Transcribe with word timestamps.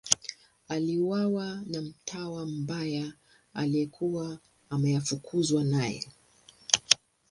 Aliuawa 0.69 1.61
na 1.65 1.81
mtawa 1.81 2.45
mbaya 2.45 3.13
aliyekuwa 3.53 4.39
ameafukuzwa 4.69 5.63
naye. 5.63 6.07